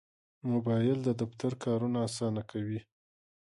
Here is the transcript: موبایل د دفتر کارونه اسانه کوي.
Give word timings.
موبایل 0.49 0.97
د 1.03 1.09
دفتر 1.21 1.51
کارونه 1.63 1.97
اسانه 2.07 2.41
کوي. 2.51 2.79